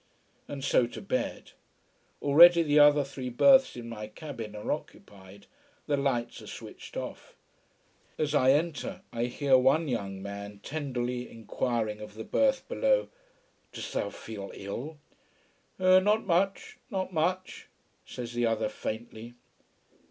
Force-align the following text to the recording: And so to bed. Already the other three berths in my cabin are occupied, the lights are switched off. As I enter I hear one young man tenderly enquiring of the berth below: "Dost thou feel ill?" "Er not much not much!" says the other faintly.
And 0.47 0.63
so 0.63 0.87
to 0.87 0.99
bed. 0.99 1.51
Already 2.23 2.63
the 2.63 2.79
other 2.79 3.03
three 3.03 3.29
berths 3.29 3.75
in 3.75 3.87
my 3.87 4.07
cabin 4.07 4.55
are 4.55 4.71
occupied, 4.71 5.45
the 5.85 5.95
lights 5.95 6.41
are 6.41 6.47
switched 6.47 6.97
off. 6.97 7.35
As 8.17 8.33
I 8.33 8.49
enter 8.53 9.03
I 9.13 9.25
hear 9.25 9.59
one 9.59 9.87
young 9.87 10.19
man 10.19 10.59
tenderly 10.63 11.29
enquiring 11.29 11.99
of 12.01 12.15
the 12.15 12.23
berth 12.23 12.67
below: 12.67 13.09
"Dost 13.71 13.93
thou 13.93 14.09
feel 14.09 14.49
ill?" 14.55 14.97
"Er 15.79 16.01
not 16.01 16.25
much 16.25 16.79
not 16.89 17.13
much!" 17.13 17.67
says 18.03 18.33
the 18.33 18.47
other 18.47 18.69
faintly. 18.69 19.35